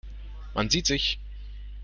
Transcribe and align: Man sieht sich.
Man 0.55 0.71
sieht 0.71 0.87
sich. 0.87 1.19